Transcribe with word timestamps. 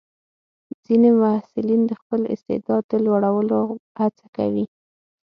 ځینې 0.85 1.09
محصلین 1.21 1.81
د 1.87 1.91
خپل 2.01 2.21
استعداد 2.33 2.85
لوړولو 3.05 3.59
هڅه 3.99 4.25
کوي. 4.37 4.65